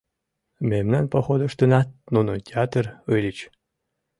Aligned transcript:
Мемнан 0.69 1.05
походыштынат 1.11 1.87
нуно 2.13 2.33
ятыр 2.63 2.85
ыльыч. 3.15 3.37